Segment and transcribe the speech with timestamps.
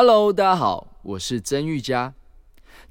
[0.00, 2.14] Hello，大家好，我是曾玉佳。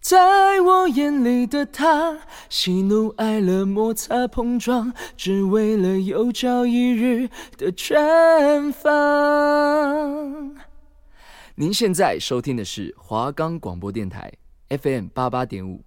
[0.01, 10.53] 在我眼里的他，喜怒哀乐摩擦碰撞，只为了有朝一日的绽放。
[11.55, 14.29] 您现在收听的是华冈广播电台
[14.67, 15.86] FM 八八点五。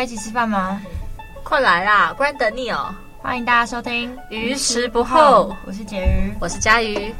[0.00, 0.80] 要一起吃饭吗？
[1.44, 2.88] 快来啦，不然等你哦。
[3.18, 7.14] 欢迎大家收听《鱼食不候》，我是婕妤，我是佳瑜。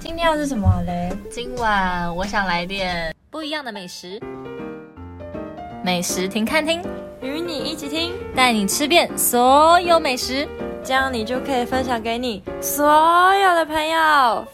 [0.00, 1.16] 今天要是什么嘞？
[1.30, 4.20] 今晚我想来点不一样的美食。
[5.84, 6.82] 美食停看听，
[7.20, 10.48] 与你一起听，带你吃遍所有美食，
[10.82, 14.44] 这样你就可以分享给你所有的朋友。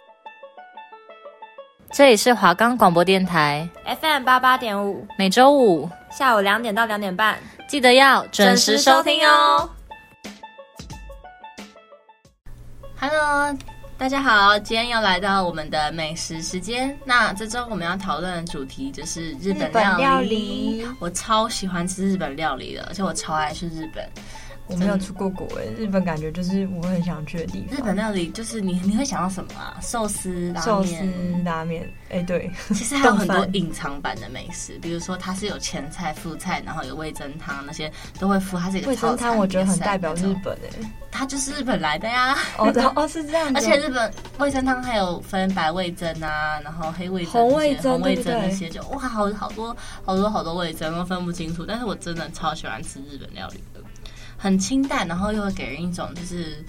[1.90, 3.66] 这里是华冈广播电台
[4.02, 9.68] FM 八八点五，每周五下午两点到两点半，记得要准时收听哦。
[13.00, 13.56] Hello，
[13.96, 16.94] 大家好，今天又来到我们的美食时间。
[17.06, 20.02] 那这周我们要讨论的主题就是日本料理。
[20.02, 24.06] 料理，我超喜欢吃日本料理的，而且我超爱去日本。
[24.68, 27.78] 我没有出过国诶，日本感觉就是我很想去的地方。
[27.78, 29.76] 日本料理就是你你会想到什么啊？
[29.82, 30.94] 寿司、寿司、
[31.44, 31.82] 拉面。
[32.08, 38.58] 哎、欸，对，其实还有很多 隐藏版的美食，比如说它是有前菜、副菜，然后有味噌汤，那些都会附。
[38.58, 40.70] 它是一个味噌汤，我觉得很代表日本诶，
[41.10, 42.36] 它就是日本来的呀。
[42.58, 43.50] 哦哦，是这样。
[43.54, 51.64] 而且日本味噌汤还有分白味噌啊，然后黑味噌、红味噌、红味噌那些，就哇，好好多好多好多味噌都分不清楚。
[51.66, 53.71] 但是我真的超喜欢吃日本料理的。
[54.42, 56.64] 很清淡，然后又会给人一种就是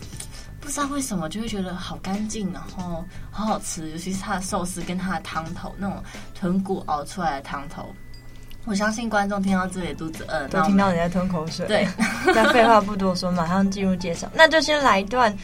[0.62, 5.98] 不知道为什么就会觉得好干净，然后好好吃，尤其是它的寿司跟它的汤头那种
[6.36, 7.92] 豚骨熬出来的汤头。
[8.66, 11.66] 我相信观众听到这里肚子饿，都听到你在吞口水。
[11.66, 11.88] 对，
[12.36, 14.30] 那废话不多说，马上进入介绍。
[14.36, 15.36] 那就先来一段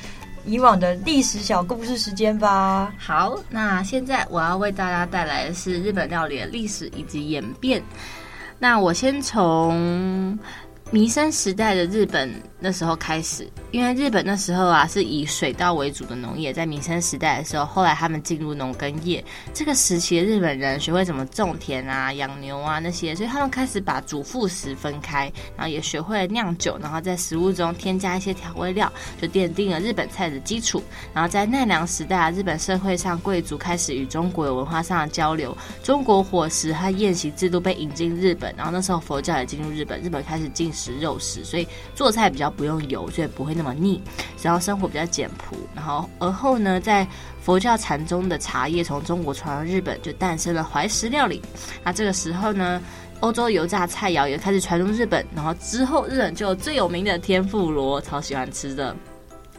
[0.45, 2.93] 以往的历史小故事时间吧。
[2.99, 7.83] 好，那现在我要为大家带来的是日本料理的历史以及演变。
[8.59, 10.37] 那我先从。
[10.92, 19.23] 弥生时代的日本那时候开始，因为日本那时候啊是以水稻为主的农业，在民生时代的时候，后来他们进入农耕业。
[19.53, 28.91] 这个时期的日本人学会怎么种田啊、养牛啊那些，所以他们开始把主副食分开，然后也学会了酿酒，然后在食物中添加一些调味料，
[29.21, 30.81] 就奠定了日本菜的基础。
[31.13, 44.02] 然后在奈良时代啊，日本社会上贵族开始与中国有文化上的交流，中国伙食和宴席制度被引进日本，然后那时候佛教也进入日本，日本开始进食肉食，所以做菜比较不用油，所以不会那么腻。
[44.42, 45.58] 然后生活比较简朴。
[45.75, 47.05] 然后而后呢，在
[47.42, 51.42] 佛教禅宗的茶叶从中国传到日本，就诞生了怀石料理。
[51.83, 52.81] 那这个时候呢，
[53.20, 55.25] 欧洲油炸菜肴也开始传入日本。
[55.36, 58.95] 然后之后，日本就有最有名的天妇罗，超喜欢吃的。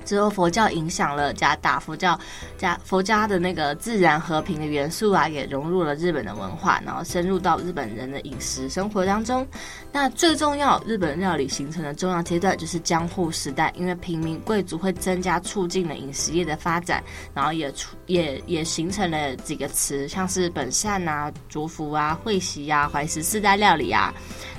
[0.05, 2.19] 之后佛教影响了加大，佛教
[2.59, 9.47] 加佛家的那个自然和平的元素啊，也融入了日本的文化，然后深入到日本人的饮食生活当中。
[9.93, 17.03] 那最重要，日本料理形成的重要阶段就是江户时代，因为平民贵族会增加促进了饮食业的发展，
[17.35, 24.13] 然后也出也也形成了几个词，像是本善啊、竹福啊、会席啊、怀石四代料理啊。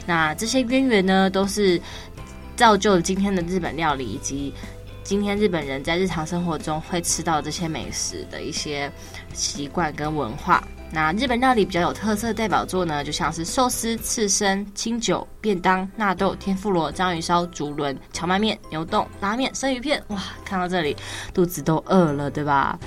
[0.06, 1.81] 那这些渊源呢，都是
[2.56, 4.53] 造就了今天的日本料理以及。
[5.03, 8.91] 今天日本人在日常生活中会吃到这些美食的一些
[9.34, 10.63] 习惯跟文化。
[10.94, 20.03] 那日本料理比较有特色的代表作呢，就像是寿司、刺身、清酒、便当、纳豆、天妇罗、章鱼烧、竹轮、荞麦面、牛冻、拉面、生鱼片。
[20.07, 20.95] 哇，看到这里
[21.34, 22.78] 肚子都饿了，对吧？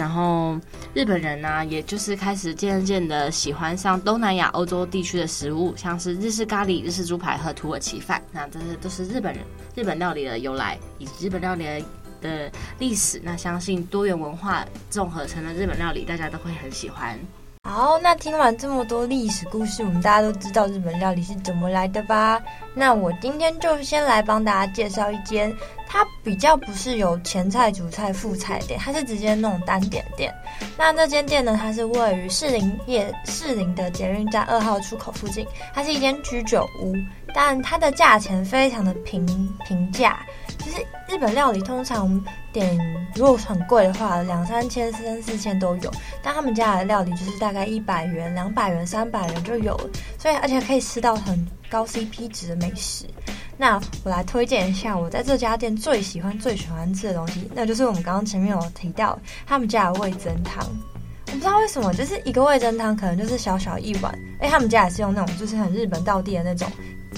[0.00, 0.58] 然后
[0.94, 8.22] 日本人呢、也就是开始渐渐的喜欢上东南亚、欧洲地区的食物，像是日式咖喱、日式猪排和土耳其饭。
[8.32, 9.44] 那这些都是日本人
[9.74, 11.84] 日本料理的由来，以及日本料理
[12.22, 13.20] 的历史。
[13.22, 17.18] 那相信多元文化综合成的日本料理，大家都会很喜欢。
[17.72, 22.42] 好，那听完这么多历史故事，我们大家都知道日本料理是怎么来的吧？
[22.74, 25.56] 那我今天就先来帮大家介绍一间，
[25.86, 30.34] 它比较不是有前菜、主菜、副菜店，它是直接那种单点店。
[30.76, 36.92] 那这间店呢，它是位于士林夜士林的捷运站二号出口附近，它是一间居酒屋，
[37.34, 39.24] 但它的价钱非常的平
[39.66, 40.20] 平价。
[40.58, 40.76] 其实
[41.08, 42.22] 日本料理通常
[42.52, 42.78] 点
[43.14, 45.90] 如果很贵的话，两三千、三四千都有。
[46.22, 53.06] 但他们家的料理就是大概一百元、两百元、三百元就有了，所以而且可以吃到很高 CP 值的美食。
[53.56, 60.64] 那我来推荐一下我在这家店最喜欢、最喜欢吃的东西，那就是我们刚刚前面有提到他们家的味噌汤。
[61.26, 66.70] 我不知道为什么，就是一个味噌汤可能就是小小一碗，哎，他们家也是用那种就是很日本道地的那种。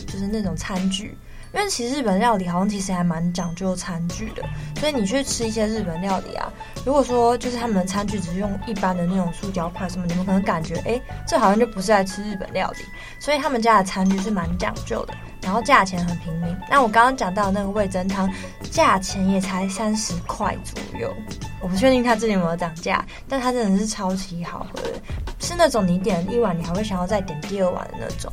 [0.06, 1.16] 就是那种餐具。
[1.54, 4.42] 因为其实日本料理好像其实还蛮讲究餐具的，
[4.80, 6.50] 所以你去吃一些日本料理啊，
[6.84, 12.78] 如果说就是他们的餐具只是用一般的那种塑胶筷什么，你们可能感觉哎，这好像就不是在吃日本料理。
[13.20, 16.56] 所以他们家的餐具是蛮讲究的，然后价钱很平民。
[16.70, 18.28] 那我刚刚讲到那个味增汤，
[18.70, 21.14] 价钱也才三十块左右，
[21.60, 25.00] 我不确定它最近有没有涨价，但它真的是超级好喝的，
[25.38, 28.32] 是那种你点一碗你还会想要再点第二碗的那种。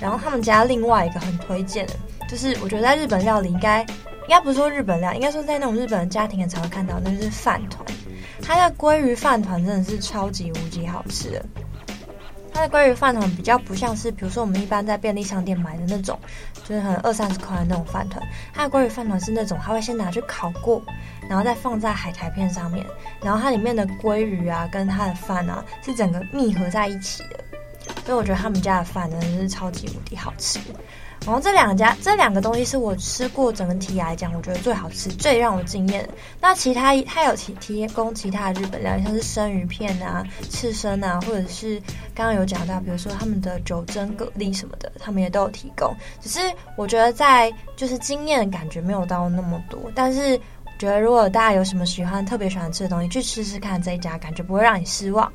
[0.00, 1.92] 然后他们家另外一个很推荐的。
[2.34, 7.86] 就是我觉得在日本料理应该，应该不是说日本料理，应该说在那种日本的家庭很常会看到，那就是饭团。
[8.42, 11.46] 它的鲑鱼饭团真的是超级无敌好吃的。
[12.52, 16.18] 它的鲑鱼饭团比较不像是，比如说我们一般在便利商店买的那种，
[16.64, 18.20] 就是很二三十块的那种饭团。
[18.52, 20.82] 它的鲑鱼饭团是那种，它会先拿去烤过，
[21.28, 22.84] 然后再放在海苔片上面，
[23.22, 27.38] 然后它里面的鲑鱼啊跟它的饭啊是整个密合在一起的。
[28.04, 30.58] 所以我觉得他们家的饭真的是超级无敌好吃。
[31.24, 36.10] 然后这两家这两个东西是我吃过整体来讲，我觉得最好吃、最让我惊艳的。
[36.40, 41.80] 那其他它有提提供其他的日本料理，像是生鱼片啊、刺身啊，或者是
[42.14, 45.94] 刚刚有讲到，比如说他们的九珍蛤蜊什么的，他们也都有提供。
[46.20, 46.40] 只是
[46.76, 50.38] 我觉得在就是惊艳的感觉没有到那么多，但是
[50.78, 55.32] 觉得如果大家有什么喜欢、特别喜欢吃的东西，去吃吃看这一家，感觉不会让你失望。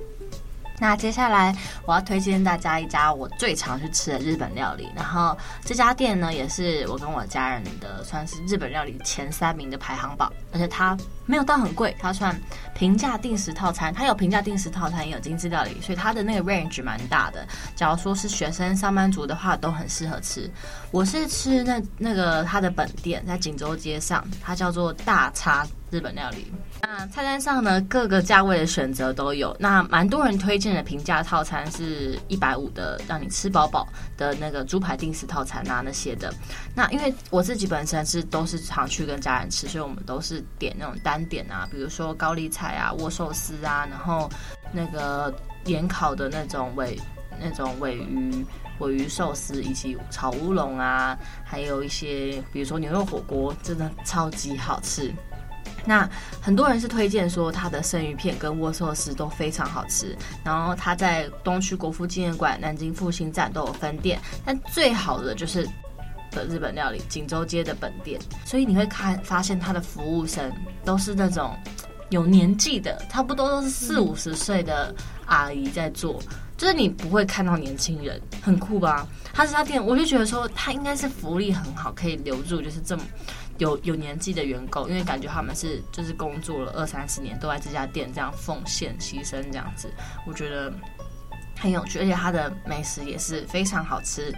[0.79, 1.55] 那接下来
[1.85, 12.39] 我要推荐大家一家我最常去吃的日本料理，然后这家店呢也是我跟我家人的算是日本料理前三名的排行榜，而且它没有到很贵，它算
[12.73, 17.45] 平价定时套餐，它有平价定时套餐也有精致料理，所以它的那个 range 蛮大的。
[17.75, 20.49] 假如说是学生上班族的话，都很适合吃。
[20.91, 25.67] 我是吃那那个它的本店在锦州街上，它叫做大叉。
[25.91, 26.51] 日本料理，
[26.81, 29.55] 那菜单上呢，各个价位的选择都有。
[29.59, 36.31] 那蛮多人推荐的平价套餐是一百五的，让你吃饱饱的那个猪排定食套餐啊那些的。
[36.75, 44.29] 那因为我自己本身是都是常去跟家人吃，所以我们都是点那种单点啊，比如说高丽菜啊、握寿司啊，然后
[44.71, 45.33] 那个
[45.65, 46.99] 盐烤的那种尾
[47.41, 48.45] 那种尾鱼
[48.77, 55.11] 尾鱼寿司，以及炒乌龙啊，还有一些比如说牛肉火锅，真的超级好吃。
[55.85, 56.09] 那
[56.41, 65.67] 很多人是推荐说他的生鱼片跟握寿司都非常好吃，然后他在东区国父纪念馆、南京复兴站都有分店，但最好的就是
[66.31, 70.51] 的日本料理锦州街的本店，所以你会看发现他的服务生
[70.85, 71.55] 都是那种
[72.09, 74.93] 有年纪的，差不多都是四五十岁的
[75.25, 76.21] 阿姨在做，
[76.57, 79.07] 就是你不会看到年轻人，很酷吧？
[79.33, 83.03] 他这家店我就觉得说他应该是福利很好，可以留住就是这么。
[83.59, 89.89] 有有年纪的员工，因为感觉他们是就是工作了二三十年，都在这家店这样奉献牺牲这样子，
[90.25, 90.73] 我觉得
[91.59, 94.33] 很有趣，而且它的美食也是非常好吃。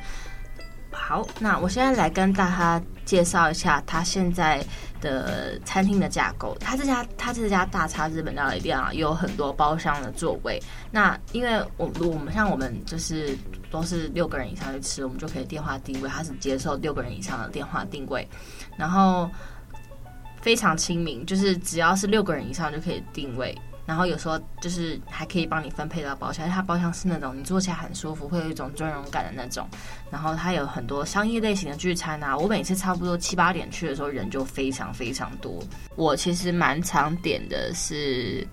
[0.93, 4.61] 好，那我现在来跟大家介绍一下他现在
[4.99, 6.53] 的餐厅的架构。
[6.59, 10.61] 他这家他这家大叉日本料理店啊，有很多包厢的座位。
[10.91, 13.37] 那因为我我们像我们就是
[13.71, 16.09] 都是六个人以上去吃，我们就可以电话订位。
[16.09, 18.27] 他是接受六个人以上的电话订位，
[18.81, 19.29] 然后
[20.41, 23.55] 非常亲民，就是只要是六个人以上就可以定位。
[23.85, 29.67] 然后有时候就是还可以帮你分配到包厢，它包厢是那种你坐起来很舒服，会有一种尊荣感的那种。
[30.09, 35.61] 然后它有很多商业类型的聚餐啊，我每次差不多七八点去的时候，人就非常非常多。
[35.95, 38.47] 我其实蛮常点的是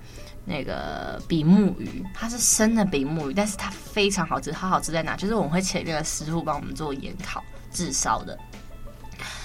[0.45, 4.53] 那个比目鱼，它是生的比目鱼，但是它非常好吃。
[4.53, 5.17] 它好吃在哪？
[5.17, 8.37] 就是我们会请那个师傅帮我们做盐烤、炙烧的，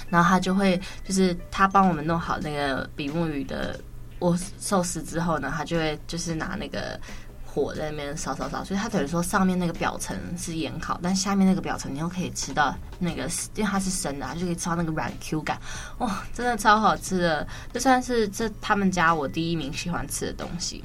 [0.10, 3.80] 然后他就会就是他帮我们弄好那个比目鱼的。
[4.20, 6.98] 我寿司之后呢，他就会就是拿那个
[7.46, 13.24] 火在那边烧烧烧，所以它等于说上面那个表层是盐烤，但下面那个表层你又可以吃到那个，
[13.56, 15.60] 因为它是生的，它就可以吃到那个软 Q 感，
[15.98, 20.82] 哇，真的超好吃的，这算是这他们家我第一名喜欢吃的东西。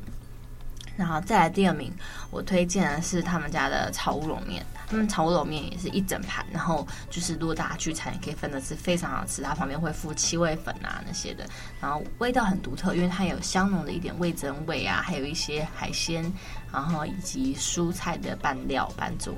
[0.97, 1.93] 然后再来第二名，
[2.33, 4.67] 我推荐的是他们家的炒乌龙面。
[4.89, 9.43] 他们炒乌龙面也是一整盘，然后就是如果大家聚餐也可以分着吃，非常好吃。
[9.43, 11.47] 它旁边会附七味粉啊那些的，
[11.81, 16.33] 然后味道很独特，因为它有香浓的一点味增味啊，还有一些海鲜，
[16.73, 19.35] 然后以及蔬菜的拌料拌做，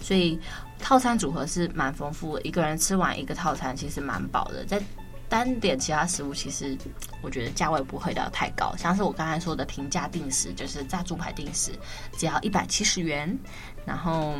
[0.00, 0.38] 所以
[0.78, 2.42] 套餐组合是蛮丰富的。
[2.42, 4.80] 一个人吃完一个套餐其实蛮饱的，在。
[5.28, 6.76] 单点其他食物，其实
[7.22, 11.72] 我觉得价位不会到太高，像是我刚才说的平价定食，就是炸猪排定食，
[12.16, 13.38] 只要一百七十元。
[13.84, 14.34] 然后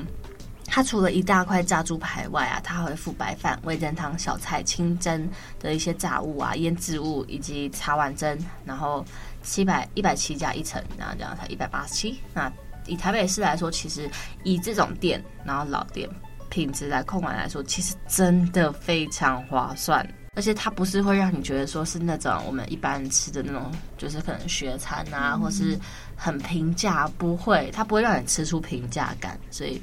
[0.64, 5.28] 它除了一大块炸猪排外啊，它还会附白饭、味增汤、小菜、清蒸
[5.58, 8.38] 的一些炸物啊、腌制物以及茶碗蒸。
[8.64, 9.04] 然后
[9.42, 12.20] 七百一百七加一层，然后这样才一百八十七。
[12.32, 12.52] 那
[12.86, 14.10] 以台北市来说，其实
[14.42, 16.08] 以这种店，然后老店。
[16.50, 20.02] 品质来控管来说，其实真的非常划算。
[20.38, 25.76] 而且它不是会让你觉得说是那种我们一般吃的那种，就是可能学餐啊，或是
[26.14, 29.36] 很平价，不会，它不会让你吃出平价感。
[29.50, 29.82] 所以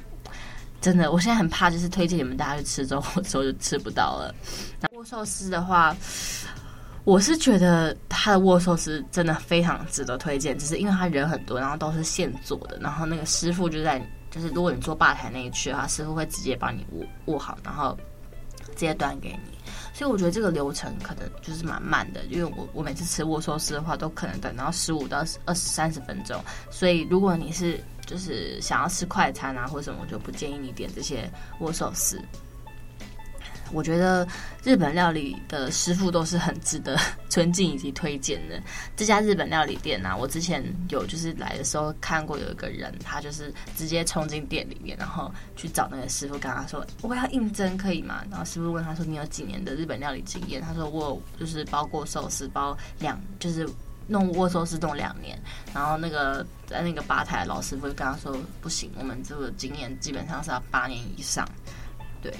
[0.80, 4.34] 真的，我现在很怕，就是推荐你们大家去吃之后，之后就吃不到了。
[4.80, 5.94] 那握寿司的话，
[7.04, 17.94] 我是觉得他的握寿司真的非常值得推荐，只是因为他人很多，然后都是现做的，然后那个师傅就在，就是如果你坐吧台那一区的话，师傅会直接帮你握握好，然后
[18.76, 19.58] 直接端给你。
[19.92, 26.38] 所以我觉得这个流程可能就是蛮慢的，因为我我每次吃握寿司的话，都可能等到十五到二十三十分钟。
[26.70, 31.28] 所以如果你是就是想要吃快餐啊或者什么，我就不建议你点这些
[31.60, 32.20] 握寿司。
[33.72, 34.26] 我觉得
[34.64, 36.96] 日本料理的师傅都是很值得
[37.28, 38.60] 尊敬以及推荐的。
[38.96, 53.68] 这家日本料理店呢、我之前有就是来的时候看过，有一个人他就是直接冲进店里面，然后去找那个师傅，跟他说：“我要应征可以吗？”然后师傅问他说：“你有几年的日本料理经验？”他说：“我就是包过寿司包两，就是
[54.06, 55.38] 弄握寿司弄两年。”
[55.74, 61.46] 然后那个在那个吧台的老师傅就跟他说：“不行，我们这个经验基本上是要八年以上。”
[62.22, 62.32] 对，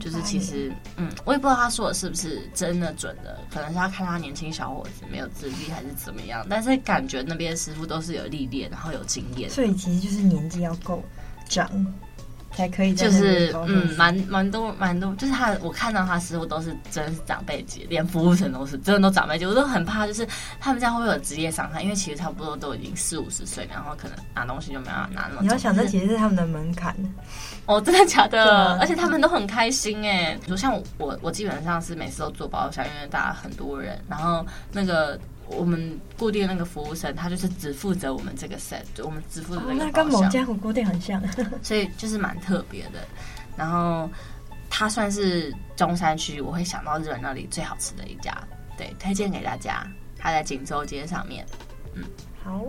[0.00, 11.02] 就是其实，嗯，我也不知道他说的是不是真的准的，可能是他看他年轻小伙子没有自律还是怎么样，但是感觉那边师傅都是有历练，然后有经验，所以其实就是年纪要够
[11.48, 11.68] 长。
[12.56, 20.26] 才可以，就是嗯，蛮蛮多蛮多，就是他，我看到他师傅都是真的是长辈级，连服务生都是真的都长辈级，我都很怕，就是
[20.60, 21.82] 他们这样会不会有职业伤害？
[21.82, 25.42] 因为其实差不多都已经四五十岁，然后可能拿东西就没办法拿那么。
[25.42, 26.94] 你要想，这其实是他们的门槛。
[27.66, 28.78] 哦，真的假的？
[28.78, 35.18] 而且他们都很开心哎，就像我，我基本上是每次都做包厢，因为大家很多人，然后那个。
[35.48, 39.76] 我们固定那个服务生，他就是只负责我们这个 set，就我们只负责那个、哦。
[39.86, 41.22] 那跟某家火锅店很像，
[41.62, 43.00] 所以就是蛮特别的。
[43.56, 44.10] 然后
[44.70, 48.36] 它算是中山区，我会想到日本那里最好吃的一家，
[48.76, 49.86] 对，推荐给大家。
[50.18, 51.44] 他在锦州街上面。
[51.92, 52.02] 嗯，
[52.42, 52.64] 好，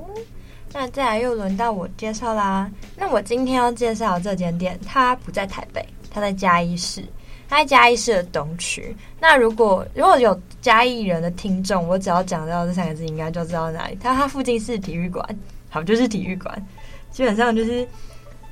[0.73, 2.69] 那再来又轮到我介绍啦。
[2.97, 7.01] 那我今天要介绍这间店，它不在台北，它在嘉义市。
[7.47, 8.95] 它在嘉义市的东区。
[9.19, 13.97] 那如果如果有嘉义人的听众，我只要讲到这三个字，应该就知道哪里。
[14.01, 15.27] 它它附近是体育馆，
[15.69, 16.67] 好，就是体育馆。
[17.11, 17.87] 基本上就是，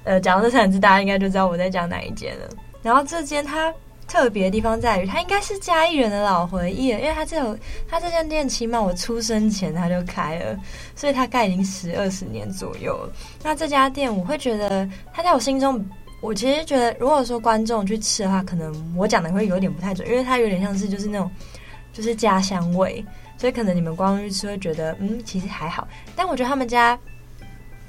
[0.03, 2.49] 呃，讲到这三个字，大家应该就知道我在讲哪一间了。
[2.81, 3.73] 然后这间它
[4.07, 7.57] 特别的地方在于，它应该是嘉义人的老回忆了，因为它这有
[7.87, 10.57] 它这间店，起码我出生前它就开了，
[10.95, 13.13] 所以它开已经十二十年左右了。
[13.43, 15.83] 那这家店，我会觉得它在我心中。
[16.23, 21.29] 我其实觉得，如果说观众去吃的话，可能我讲的会有点不太准，因为它有点像是就是那种
[21.91, 23.05] 就是家乡味，
[23.37, 25.85] 所以可能你们光去吃会觉得，嗯，其实还好。
[26.15, 26.97] 但我觉得他们家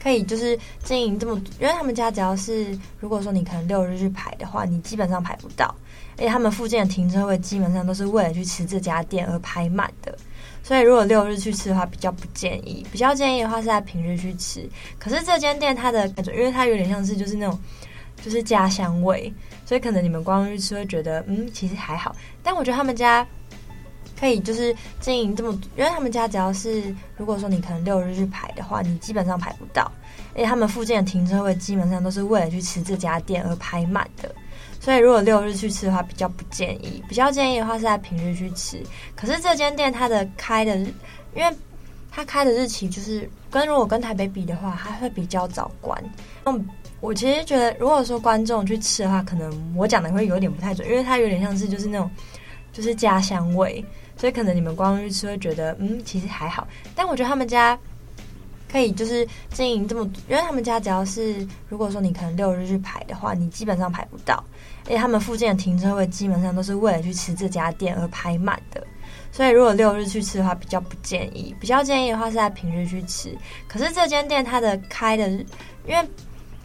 [0.03, 5.73] 可以就是经营这么，因为他们家只要是如果说你可能六日去排的话，你基本上排不到，
[6.17, 10.12] 而且他们附近的停车位基本上都是为了去吃这家店而排满的，
[10.61, 12.85] 所以如果六日去吃的话，比较不建议。
[12.91, 14.69] 比较建议的话是在平日去吃。
[14.99, 17.57] 可是这间店它的感觉，因为它有点像是就是那种。
[18.25, 19.31] 就是家乡味，
[19.66, 22.16] 所以可能你们光去吃会觉得，嗯，其实还好。
[22.43, 23.26] 但我觉得他们家
[24.19, 26.83] 可以就是经营这么，因为他们家只要是
[27.19, 29.93] 如果说你可能六日去排的话，你基本上排不到。
[30.35, 34.35] 而且他们附近的停车位基本上都是为了去吃这家店而排满的，
[34.81, 37.04] 所以如果六日去吃的话，比较不建议。
[37.07, 38.83] 比较建议的话是在平日去吃。
[39.14, 40.87] 可是这间店它的开的日，
[41.37, 41.54] 因为
[42.11, 46.02] 它开的日期就是跟如果跟台北比的话，它会比较早关。
[46.47, 46.66] 嗯。
[47.04, 52.11] 我其实觉得，如果说观众去吃的话，可能我讲的会有点不太准，因为它有点像是就是那种
[52.73, 53.84] 就是家乡味，
[54.16, 56.66] 所以可能你们光去吃会觉得，嗯，其实还好。
[56.94, 57.78] 但我觉得他们家
[58.73, 64.42] 可以就是经营这么，因为他们家只要是如果说你可能六日去排的话，你基本上排不到，
[64.87, 68.82] 而且他们附近的停车位基本上都是为了去吃这家店而排满的，
[69.30, 71.54] 所以如果六日去吃的话，比较不建议。
[71.61, 73.37] 比较建议的话是在平日去吃。
[73.68, 75.28] 可是这间店它的开的，
[75.87, 75.99] 因为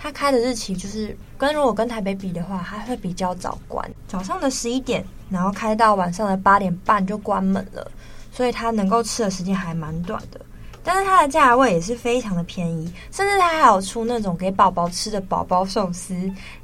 [0.01, 7.91] 它开的日期就是跟如果跟台北比的话，它会比较早关，早上的十一点，然后开到晚上的八点半就关门了，
[8.31, 10.39] 所以它能够吃的时间还蛮短的。
[10.85, 16.15] 但是它的价位也是非常的便宜，甚至它还有出那种给宝宝吃的宝宝寿司。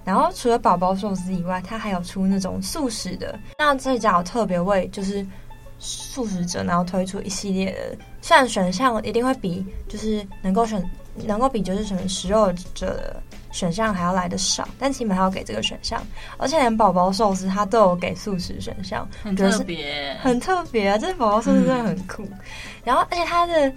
[0.06, 3.38] 然后除了宝宝寿司以外，它还有出那种素食的。
[3.60, 5.28] 那这家有特别为就是
[5.78, 10.82] 素食者，然后推出一系列的，虽然选项一定会比就是能够选。
[11.26, 13.24] 能够比就是什么食肉者的
[13.56, 16.06] 选项还要来的少，但起码还要给这个选项，
[16.38, 20.98] 而且连宝宝寿司它都有给素食选项，很特别，很特别啊！
[20.98, 22.24] 这宝宝寿司真的很酷。
[22.24, 22.40] 嗯、
[22.84, 23.72] 然后，而且它的，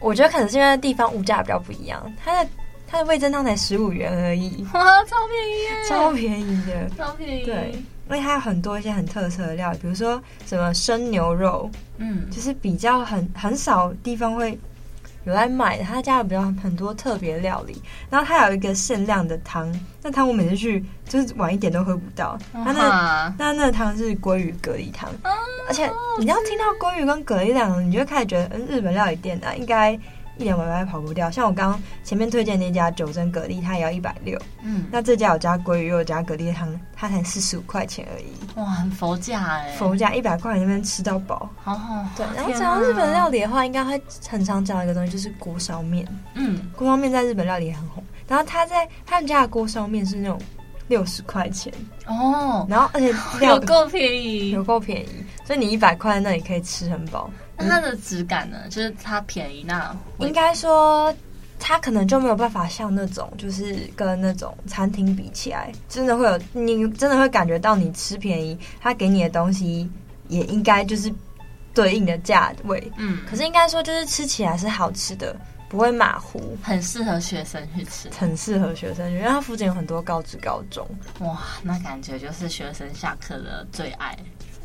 [0.00, 2.50] 我觉得可能是因为地方物价比较不一样，它的
[2.88, 7.44] 它的味噌汤才十五元而已，哇，超便宜耶，超便宜的，超便宜。
[7.44, 7.70] 对，
[8.08, 14.58] 因为它有很多一些很特色的料理，比如说什么生牛肉，嗯，就是比较很很少地方会
[15.24, 19.70] 有在卖，他家有比较很多特别料理，然后他有一个限量的汤，
[20.02, 25.10] 那汤我每次去就是晚一点都喝不到，他那那那汤是鲑鱼蛤蜊汤，
[25.68, 29.98] 而且你要听到鲑鱼跟蛤蜊两个，你就开始觉得，嗯，日本料理店啊，应该。
[30.40, 34.40] 一两百块跑不掉，像我刚刚前面推荐那家九珍蛤蜊，它也要一百六。
[34.62, 38.58] 嗯，那这家有加鲑鱼又有加蛤蜊汤，它才四十五块钱而已。
[38.58, 39.70] 哇，很佛价哎！
[39.78, 41.46] 佛价一百块那边吃到饱。
[41.62, 42.06] 好好。
[42.16, 46.08] 对，然后讲到日本料理的话，应该会很常讲一个东西，就是锅烧面。
[46.34, 48.02] 嗯，锅烧面在日本料理也很红。
[48.26, 50.40] 然后他在他们家的锅烧面是那种
[50.88, 51.70] 六十块钱
[52.06, 53.12] 哦，然后而且
[53.46, 55.08] 有够便宜，有够便宜，
[55.44, 57.30] 所以你一百块那里可以吃很饱。
[57.60, 58.56] 那它的质感呢？
[58.68, 61.14] 就是它便宜，那应该说
[61.58, 69.90] 它可能就没有办法像那种，就是跟那种餐厅比起来，真的会有你真的会感觉到你吃便宜，它给你的东西
[70.28, 71.12] 也应该就是
[71.74, 72.90] 对应的价位。
[72.96, 75.36] 嗯，可是应该说就是吃起来是好吃的，
[75.68, 80.86] 不会马虎，很适合学生去吃，很适合学生去，因为它附近有很多高职高中。
[81.20, 84.16] 哇，那感觉就是学生下课的最爱。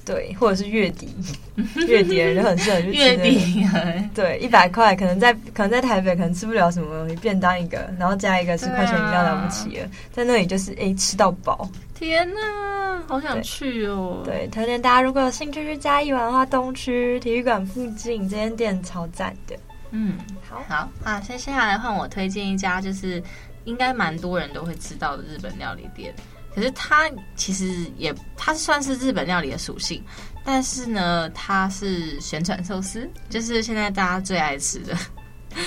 [0.05, 1.09] 对，或者是月底，
[1.88, 2.97] 月底的人很适合去 吃。
[2.97, 3.65] 月底，
[4.13, 11.67] 对，一百块可能在可能在台北可能吃不了什么东西，便当一个，然后加一个十块钱饮料了不起了，啊、在那里就是哎吃到饱。
[11.95, 14.21] 天哪，好想去哦！
[14.25, 19.55] 对，推荐大家如果有兴趣去嘉义玩的话，东区体育馆附近这间店超赞的。
[19.91, 23.24] 嗯，好好啊，接下来换我推荐一家，就是
[23.63, 26.13] 应该蛮多人都会知道的日本料理店。
[26.55, 30.01] 可是它其实也，它算是日本料理的属性，
[30.45, 34.95] 但是呢，它是旋转寿司，就是现在大家最爱吃的。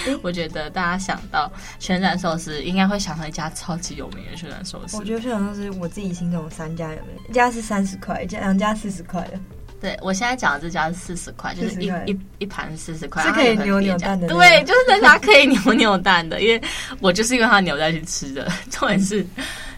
[0.07, 4.97] 欸、 我觉得大家想到旋转寿司，应该会想到一家超级有名的旋转寿司。
[4.97, 9.38] 我觉得旋转寿司我自己心中有三家有名，一家是三十块，一家两家四十块的。
[9.80, 14.27] 对，我现在讲的这家是四十块，就是一一一盘四十块，是可以扭扭蛋的。
[14.27, 16.61] 对，就是那家可以扭扭蛋的，因为
[17.01, 18.51] 我就是因为它扭蛋去吃的。
[18.70, 19.24] 重点是。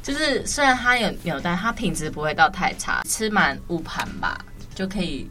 [0.02, 4.38] 就是虽然它有扭蛋，它品质不会到太差，吃满五盘吧
[4.74, 5.28] 就可以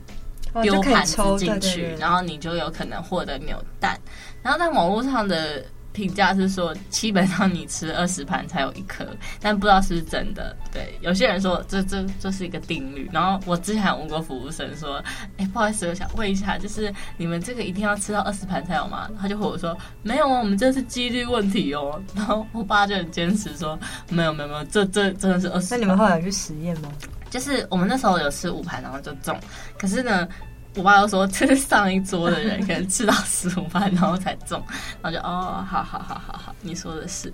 [0.62, 4.00] 丢盘子进去，然后你就有可能获得扭蛋。
[4.42, 9.06] 然后在网络上的评价是说，基本上你吃二十盘才有一颗，
[9.40, 10.56] 但不知道是不是真的。
[10.72, 13.10] 对，有些人说这这这是一个定律。
[13.12, 15.04] 然后我之前问过服务生说，
[15.38, 19.10] 哎，不好意思，我想问一下，就是你们这个一定要吃到二十盘才有吗？
[19.20, 22.02] 他就和我说，没有啊，我们这是几率问题哦。
[22.16, 23.78] 然后我爸就很坚持说，
[24.10, 25.68] 没有没有没有，这这真的是二十。
[25.72, 26.92] 那你们后来有去实验吗？
[27.30, 29.38] 就是我们那时候有吃五盘，然后就中。
[29.78, 30.28] 可是呢。
[30.76, 34.64] 我爸又说，这是上一桌的人可能吃到十五盘，然后才中，
[35.02, 37.34] 然后就哦，好好好好好，你说的是，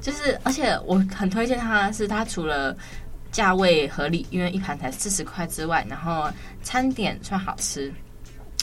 [0.00, 2.74] 就是而且我很推荐它，是它除了
[3.32, 6.30] 价位合理，因为一盘才四十块之外，然后
[6.62, 7.92] 餐点算好吃，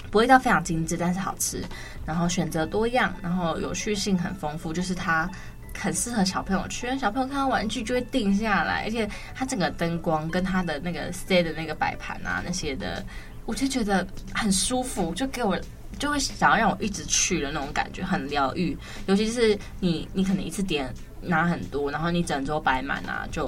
[0.09, 1.61] 不会到非常精致，但是好吃，
[2.05, 5.29] 然后选择多样，然后有趣性很丰富，就是它
[5.77, 13.03] 很适合小朋友去，小朋友看到玩具就会定下来，而且它整个灯光跟它的那个 stay 的那个摆盘啊那些的。
[13.45, 15.59] 我就觉得很舒服，就给我
[15.99, 18.77] 就会想要让我一直去的那种感觉，很疗愈。
[19.05, 23.47] 尤其是你，你可能一次点拿很多，然后你整桌摆满啊，就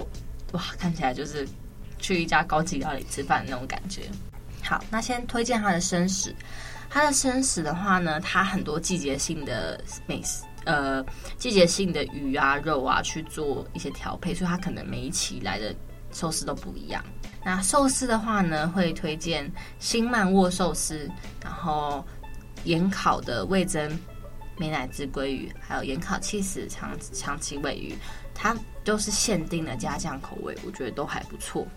[0.52, 1.48] 哇，看起来就是
[2.00, 4.04] 去一家高级料理吃饭那种感觉。
[4.64, 6.36] 好，那先推荐它的生食。
[6.90, 11.04] 它的生食的话呢，它很多季节性的美食，呃，
[11.38, 15.76] 季节性的鱼啊、肉啊去做一些调配，所以它可能每一期来的
[16.16, 17.04] 寿司都不一样。
[17.44, 21.12] 那寿司的话呢，会推荐新曼沃寿司，
[21.44, 22.04] 然后
[22.64, 24.00] 盐烤的味增
[24.58, 27.94] 美乃滋鲑鱼，还有盐烤气死长长崎鮪鱼，
[28.34, 31.68] 它都是限定的加酱口味，我觉得都还不错。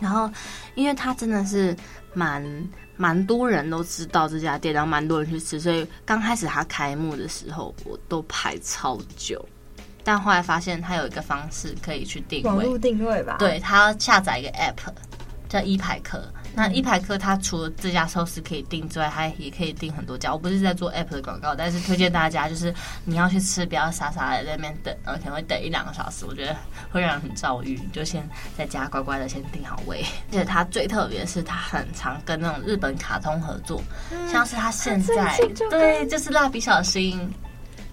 [0.00, 0.30] 然后，
[0.74, 1.76] 因为它真的是
[2.12, 2.42] 蛮
[2.96, 9.46] 蛮多人都知道这家店，然后蛮多人去吃，所以刚开始它开幕的时候，我都排超久。
[10.06, 13.38] 但后来发现，它有一个方式可以去定位，网络定位吧？
[13.40, 14.76] 对，它下载一个 app
[15.48, 16.22] 叫一排客。
[16.54, 20.32] 那一排客它除了这家寿司可以订之外，它也可以订很多家。
[20.32, 22.72] 我不是在做 app 的广告，但是推荐大家，就是
[23.04, 26.56] 你要去吃，不要傻傻的在那边等，然后可能会等一两个小时，我觉得
[26.92, 27.72] 会让人很躁郁。
[27.72, 30.04] 你就先在家乖乖的先订好位。
[30.30, 35.36] 而且它最特别的是，它很常跟那种日本卡通合作，嗯、像是它现在
[35.68, 37.28] 对，就是蜡笔小新，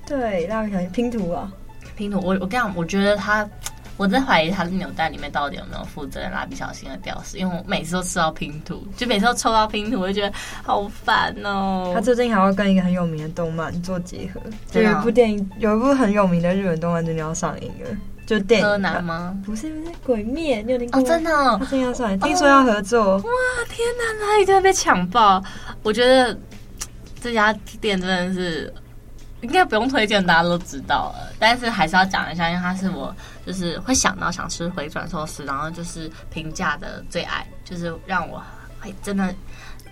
[0.06, 1.52] 对，蜡笔小新拼图啊。
[1.96, 3.48] 拼图，我我跟你讲，我觉得他
[3.96, 11.92] 我在怀疑他的扭蛋里面到底有没有附赠蜡笔小新的吊饰，因为我每次都吃到拼图，就每次都抽到拼图，我就觉得好烦哦。
[11.94, 17.98] 他最近还要跟一个很有名的动漫做结合，就有一部电影，有一部很有名的日本动漫，真的要上映了。
[18.26, 19.38] 就电影柯南吗？
[19.46, 21.02] 不是不是，鬼灭，你有听过？
[21.02, 23.18] 哦，真的，哦，他真要上映，听说要合作。
[23.18, 23.24] 哇，
[23.70, 25.44] 天哪，哪里都要被抢爆！
[25.84, 26.36] 我觉得
[27.22, 27.52] 这家
[27.82, 28.74] 店真的是
[29.44, 31.32] 应该不用推荐，大家都知道了。
[31.38, 38.42] 但是还是要讲一下，因为它是我就是会想到想吃回转寿司，然后就是平价的最爱，就是让我
[38.82, 39.32] 会真的。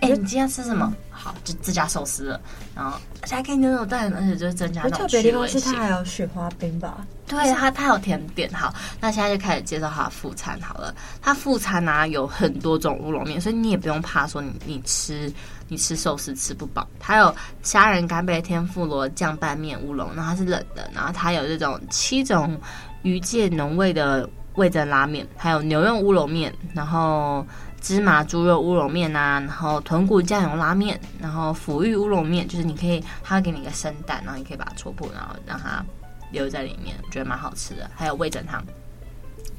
[0.02, 0.92] 哎、欸，你今天吃什么？
[0.92, 2.40] 嗯、好，就自家寿司了。
[2.74, 5.22] 然后而且还给你那种蛋，而且就是增加那种趣味性。
[5.22, 7.06] 特别地方是它还有雪花冰吧？
[7.28, 8.52] 对，它它有甜点。
[8.52, 10.92] 好，那现在就开始介绍它的副餐好了。
[11.22, 15.32] 它副餐呢、啊、有很多种乌龙面，所以你也不用怕说你你吃
[15.68, 16.84] 你吃寿司吃不饱。
[16.98, 20.90] 它有虾仁干贝天妇罗酱拌面乌龙，然后它是冷的。
[20.92, 22.60] 然后它有这种七种
[23.02, 27.46] 鱼介浓味的味噌拉面，还有牛肉乌龙面，然后。
[27.82, 35.84] 芝麻猪肉乌龙面呐，然后豚骨酱油拉面，然后腐玉乌龙面，就是你可以，他会给你一个生蛋，然后你可以把它戳破，然后让它
[36.30, 37.90] 留在里面，觉得蛮好吃的。
[37.92, 38.62] 还有味噌汤，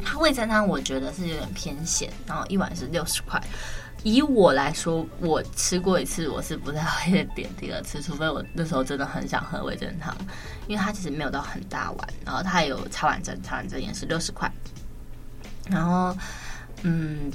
[0.05, 3.41] 它味噌汤我觉得是有点偏咸，然后一碗是六十块。
[4.03, 10.15] 以我来说，我吃过一次，我是不太会点第二次，除非我那时候真的很想喝味噌汤，
[10.67, 14.49] 因为它其实没有到很大碗，然后它有茶碗蒸，茶碗蒸也是六十块，
[15.69, 16.15] 然后
[16.83, 17.29] 嗯。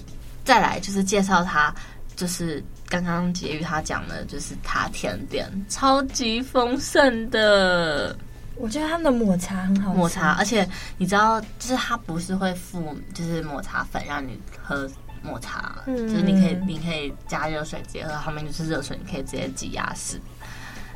[0.48, 1.74] 再来就是介绍他，
[2.16, 8.16] 就是刚刚婕妤他讲的，就是他甜点超级丰盛的。
[8.56, 14.90] 我觉得他们的抹茶很好吃，抹茶，而且你知道，就是它不是会附就是抹茶粉让你喝
[15.22, 20.18] 抹茶，嗯、就是你可以你可以加热水直接喝，后面就是热水，你可以直接挤压式。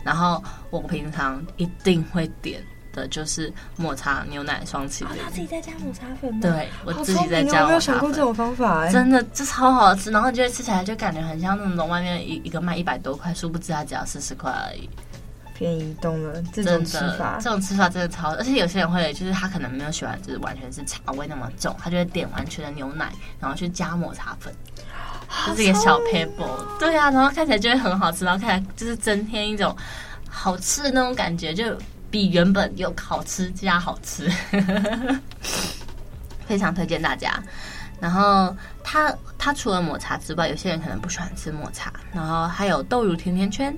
[0.03, 2.65] 然后我平常一定会点。
[2.93, 6.41] 的就是抹茶牛奶双淇淋，他自己在加抹茶粉吗？
[6.43, 7.63] 对，我自己在加。
[7.63, 10.11] 我没有想过这种方法，欸，真的这超好吃。
[10.11, 14.89] 然后就会吃起来就感觉很像那种外面一一个卖一百多块，殊不知它只要四十块而已，
[15.55, 16.43] 便宜动了。
[16.53, 18.35] 这种吃法，这种吃法真的超。
[18.35, 24.53] 而且有些人会，就是他可能没有喜欢，就是完全是茶味那么重，他就会点完全的牛奶，然后去加抹茶粉，
[25.47, 26.79] 就是一个小 paper。
[26.79, 29.75] 对啊，然后看起来就会很好吃，然后看起来就是增添一种
[30.29, 31.75] 好吃的那种感觉，就。
[32.13, 34.31] 比原本又好吃加好吃，
[36.47, 37.43] 非常推荐大家。
[37.99, 43.75] 然后它它除了抹茶之外，有些人可能不喜欢吃抹茶，然后还有豆乳甜甜圈，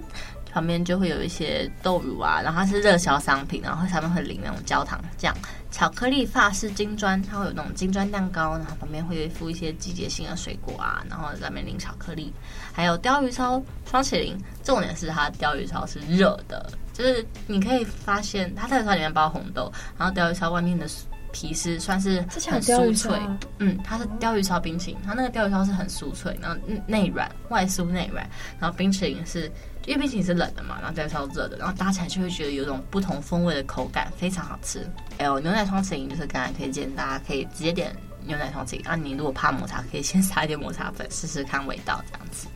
[0.51, 5.33] 旁边就会有一些豆乳啊，然后它是热销商品，然后上面会淋那种焦糖酱、
[5.71, 12.33] 巧克力法式金砖，它会有那种金砖蛋糕，然后旁边会附一些季节性的水果啊，然后上面淋巧克力，
[12.73, 16.73] 还有鲷鱼烧双淇淋，重点是它鲷鱼烧是热的。
[16.95, 20.87] 就是你可以发现，它鯛鱼烧里面包红豆，然后鲷鱼烧外面的
[21.33, 23.19] 皮是算是很酥脆，
[23.59, 28.25] 嗯，它是鲷鱼烧冰淇淋，它那个鲷鱼烧是很酥脆，然后内软，外酥内软，
[28.61, 29.51] 然后冰淇淋是
[29.85, 34.89] 因为冰淇淋是冷的嘛，然后鲷鱼烧热的，然后搭起来就会觉得有种不同风味的口感，非常好吃。
[35.19, 37.93] 还有牛奶双淇淋就是刚才推荐，大家可以直接点
[38.25, 42.47] 牛奶双淇淋，啊，你如果怕抹茶，可以先撒一点抹茶粉试试看味道，这样子。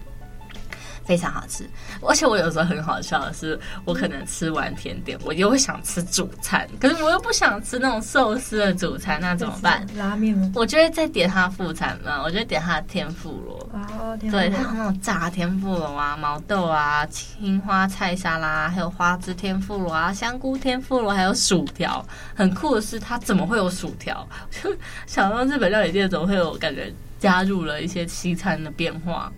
[1.09, 1.67] 非常好吃，
[2.03, 9.87] 而且我有时候很好笑的是，我可能吃完甜点，我又会想吃主餐，可是我又不想吃那种寿司的主餐，那怎么办？
[9.97, 10.53] 拉面吗？
[10.55, 13.59] 我就会再点它副餐嘛，我就会点它的天妇罗。
[13.73, 22.05] 哦，对，它有那种炸天妇罗啊，毛豆啊，青花菜沙拉，还有花枝天妇罗啊，香菇天妇罗，还有薯条。
[22.35, 24.29] 很酷的是，它怎么会有薯条？
[24.51, 24.71] 就
[25.07, 29.33] 想到日本料理店怎么会有感觉加入了一些西餐的变化。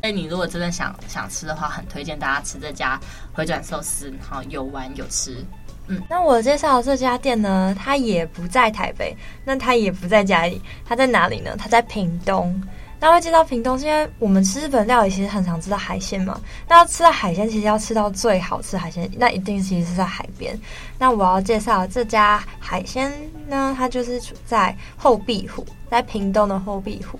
[0.00, 2.98] 哎，你如果真的想想吃的话，很推荐大家吃这家
[3.32, 5.44] 回转寿司，好有玩有吃。
[5.88, 11.56] 嗯，那我介绍的这家店呢，它也不在台北，那它也不在家里，它在哪里呢？
[11.58, 12.62] 它在屏东。
[13.00, 16.40] 那会介绍屏东，是因为我们吃日本料理其实很常吃到海鲜嘛。
[16.68, 20.58] 那要吃到海鲜，其实要吃到最好吃海鲜，那一定其实是在海边。
[20.98, 23.12] 那我要介绍这家海鲜
[23.46, 27.18] 呢，它就是处在后壁湖，在屏东的后壁湖。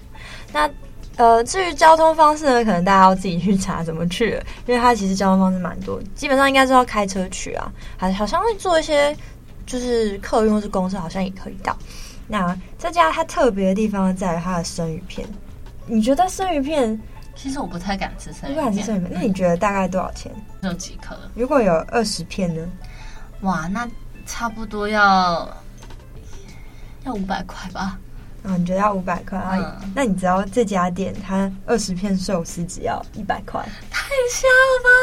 [0.53, 0.69] 那
[1.19, 9.15] 呃，至于交通方式呢，可能大家要自己去查怎么去，因为它其实交通方式蛮多，基本上应该是要开车去啊，还好像会坐一些
[9.67, 11.77] 就是客运或是公车，好像也可以到。
[12.29, 15.29] 那这家它特别的地方在于它的生鱼片，
[15.87, 16.99] 你觉得生鱼片？
[17.35, 20.31] 其实我不太敢吃生鱼片，不敢吃生鱼片，那你觉得大概多少钱？
[20.63, 21.19] 有几颗？
[21.35, 22.65] 如果有二十片呢？
[23.41, 23.89] 哇，那
[24.25, 25.49] 差不多要
[27.05, 27.99] 要五百块吧。
[28.45, 29.77] 啊，你觉得要五百块啊？
[29.95, 34.49] 那你知道这家店它二十片寿司只要一百块，太香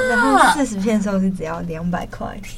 [0.07, 0.31] 了吧？
[0.39, 2.57] 然后四十片寿司只要两百块，天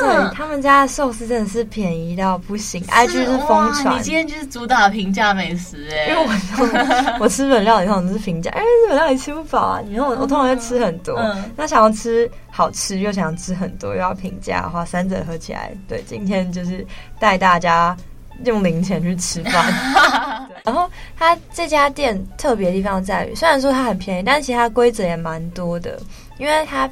[0.00, 0.28] 哪！
[0.28, 3.98] 对，他们家的寿司真的是便宜到不行，IG 是疯传。
[3.98, 9.80] 你今天就是主打平价美食哎，因为我 我吃日本料理通常都是平价，因为日本料理吃不饱啊。
[9.84, 11.18] 你看我我通常会吃很多，
[11.56, 16.86] 那想要吃好吃又想要吃很多又要平价的话，三者合起来，对，今天就是
[17.18, 17.96] 带大家。
[18.44, 19.72] 用零钱去吃饭，
[20.64, 25.98] 然后他这家店特别的地方在于，虽然说它很便宜，但是其实它规则也蛮多的。
[26.38, 26.88] 因为它，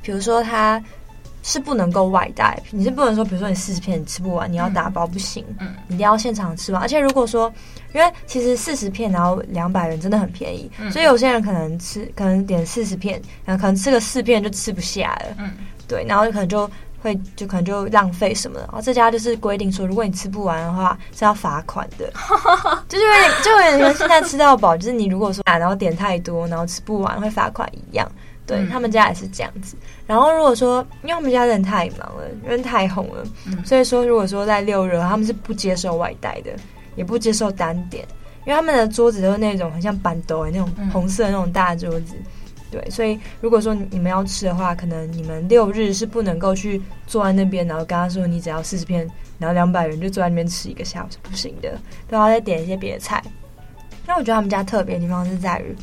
[0.00, 0.82] 比如说它
[1.42, 6.80] 是不能够外带，你是不能说，比如说你四十片你吃不完，你要打包不行，嗯，你一定要现场吃完。
[6.80, 7.52] 而且如果说，
[7.94, 15.50] 因为其实四十片然后两百元真的很便宜，所以有些人可能吃，可能点四十片，然后可能吃个四片就吃不下了，嗯，
[15.88, 16.70] 对，然后可能就。
[17.02, 22.10] 会就可能就浪费什么的，然后这家就是规定说，如果你吃不完的话是要罚款的，
[22.88, 28.10] 就是有点就有点像现在吃到饱，就是你如果说然后点太多，然后吃不完会罚款一样。
[28.44, 29.76] 对、嗯、他们家也是这样子。
[30.06, 36.50] 然后如果说因为他们家人太忙了，因为太红了，嗯、所以说如果说在六日他们是不接受外带的，
[36.96, 38.04] 也不接受单点，
[38.44, 42.14] 因为他们的桌子都是那种很像板凳那种红色的那种大桌子。
[42.16, 42.24] 嗯
[42.72, 49.06] 对，所以如果说你们要吃的话，可能你们六日是不能够去坐在那边，然后跟他说你只要四十片，
[49.38, 53.22] 然后两百元就坐在那边吃一个下午是不行的，都要再点一些别的菜。
[54.06, 55.76] 那我觉得他们家特别的地方是在于，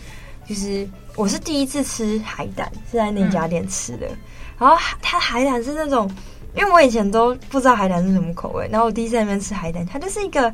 [0.47, 4.17] 就是我是第一次吃海胆，是在那家店吃的，嗯、
[4.58, 6.10] 然后它海胆是那种，
[6.56, 10.52] 因为我以前都不知道海胆是什么口味，然后我第一次在那边吃海胆，它就是一个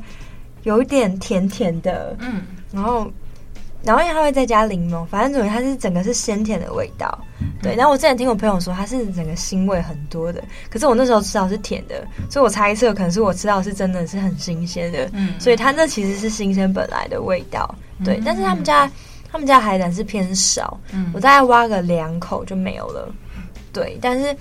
[0.64, 3.10] 有一点甜甜的，嗯，然后。
[3.86, 7.16] 然后因为它会再加柠檬，反正总之它是整个是鲜甜的味道，
[7.62, 7.76] 对。
[7.76, 15.38] 然后我之前听我朋友说它是整个腥味很多的，可是我那时候吃到是甜的，所以我猜测可能是我吃到是真的是很新鲜的，嗯。
[15.38, 17.72] 所以它那其实是新鲜本来的味道，
[18.04, 18.20] 对。
[18.24, 18.90] 但是他们家
[19.30, 23.08] 他们家海胆是偏少，嗯我大概挖个两口就没有了，
[23.72, 23.96] 对。
[24.02, 24.36] 但是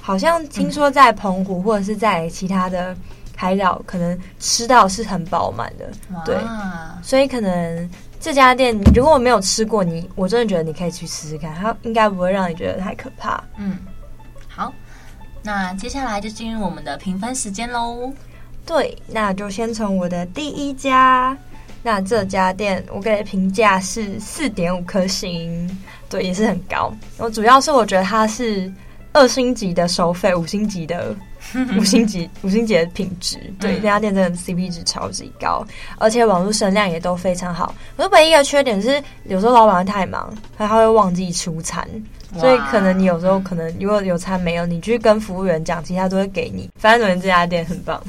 [0.00, 2.96] 好像听说在澎湖或者是在其他的
[3.36, 5.90] 海岛，可能吃到是很饱满的，
[6.24, 6.36] 对。
[7.02, 7.88] 所以可能。
[8.20, 13.42] 这家店如果我没有吃过你，我真的觉得你可以去试试看，它应该不会让你觉得太可怕。
[13.56, 13.78] 嗯，
[14.46, 14.70] 好，
[15.42, 18.12] 那接下来就进入我们的评分时间喽。
[18.66, 21.34] 对，那就先从我的第一家，
[21.82, 25.80] 那这家店我给的评价是四点五颗星，
[26.10, 26.92] 对，也是很高。
[27.16, 28.70] 我主要是我觉得它是
[29.14, 31.16] 二星级的收费，五星级的。
[31.78, 35.66] 五星级，五星级的品质，对，这家店真的 CP 值超级高，
[35.98, 37.74] 而且网络声量也都非常好。
[37.96, 41.86] 我唯一一个缺点是，有时候老板会太忙，他会忘记出餐，
[42.38, 46.70] 所以可能你有时候可能如果有餐没有，你去跟服务员讲，其他都会给你。
[46.76, 48.02] 反正这家店很棒。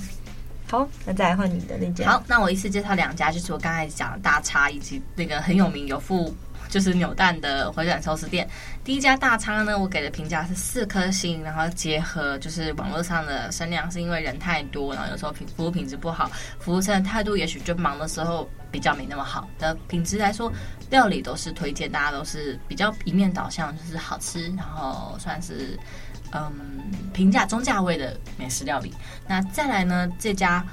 [0.69, 2.09] 好，那再来换你的那家。
[2.09, 6.33] 好，那我一次介绍两家，就是我刚才讲的大叉以及那个很有名有附。
[6.71, 8.49] 就是扭蛋的回转寿司店，
[8.81, 11.43] 第一家大叉呢，我给的评价是四颗星。
[11.43, 20.49] 然后结合就是网络上的声量，是因为人太多，然后有时候品服务品质不好，服务生的态度也许就忙的时候比较没那么好的品质来说，
[20.89, 25.77] 料理都是推荐，大家都是比较一面倒向，就是好吃，然后算是
[26.31, 26.51] 嗯
[27.11, 28.93] 平价中价位的美食料理。
[29.27, 30.65] 那再来呢，这家。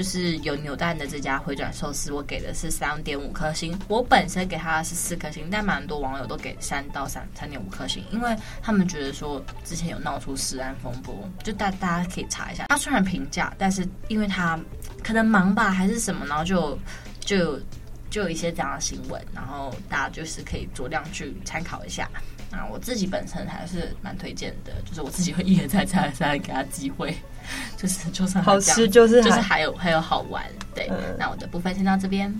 [0.00, 3.78] 就是有扭蛋的这家回转寿司，我给的是三点五颗星。
[3.86, 12.64] 我本身给他的是四颗星，但蛮多网友都给三到三三点五颗星，因为他们觉得说之前有闹出食安风波，就大大家可以查一下。
[12.70, 14.58] 他虽然平价，但是因为他
[15.04, 16.78] 可能忙吧，还是什么，然后就
[17.20, 17.60] 就
[18.08, 22.08] 就有一些这样的新闻，然后大家就是可以酌量去参考一下。
[22.50, 27.14] 啊，我自己本身还是蛮推荐的，就是我自己会一而再再而三给他机会，
[27.76, 30.42] 就是就是好吃，就是就是还有还有好玩。
[30.74, 32.34] 对，嗯、那我的部分先到这边。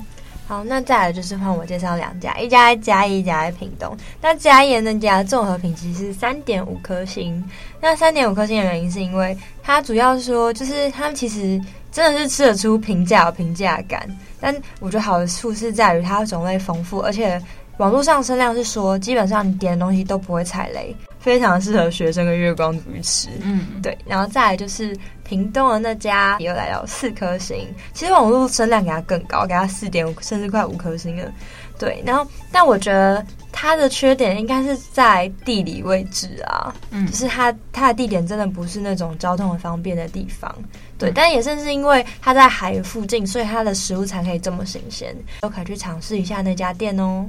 [0.47, 3.97] 好，那再来就是换我介绍两家，一家在嘉义，一家在屏东。
[4.21, 7.43] 那嘉义那家综合评级是三点五颗星。
[7.81, 11.61] 那三点五颗星的原因是因为它主要说，就是他们其实
[11.93, 14.09] 真的是吃得出平价有平价感，
[14.41, 17.41] 但我觉得好的处是在于它种类丰富，而且。
[17.81, 23.31] 网络上声量是说，基本上你点的东西都不会踩雷，非常适合学生跟月光族去吃。
[23.41, 23.97] 嗯，对。
[24.05, 31.33] 然后再来就是屏东的那家也有来到四颗星，其实网络声量给它更高，给它四点五，甚至快五颗星了。
[31.79, 40.55] 对，然后但我觉得它的缺点应该是在地理位置啊，嗯，就是它它的地点真的不是那种交通很方便的地方。
[40.99, 47.25] 对，嗯，但也正是因为它在海附近，所以它的食物才可以这么新鲜，都可以去尝试一下那家店哦。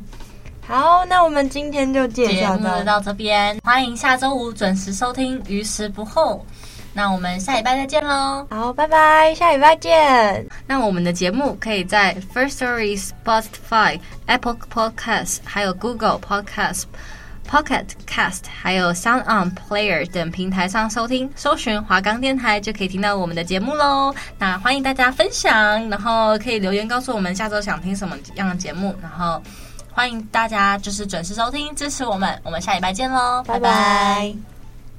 [0.65, 6.45] 好，那我们今天就介绍到，到这边，欢迎下周五准时收听《于时不候》。
[6.93, 8.45] 那我们下礼拜再见喽！
[8.50, 10.45] 好，拜拜，下礼拜见。
[10.67, 16.84] 那我们的节目可以在 First Story、Spotify、Apple Podcasts、还有 Google Podcasts、
[17.50, 24.13] Pocket Cast、还有 Sound On Player 等平台上收听，搜寻华冈电台就可以听到我们的节目喽。
[24.38, 29.41] 那欢迎大家分享，然后可以留言告诉我们下周想听什么样的节目，然后
[29.93, 32.39] 欢迎大家就是准时收听，支持我们。
[32.43, 33.60] 我们下礼拜见喽，拜拜。
[33.60, 34.61] 拜拜。